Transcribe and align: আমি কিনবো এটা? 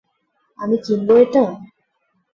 আমি 0.59 0.75
কিনবো 0.85 1.13
এটা? 1.23 1.43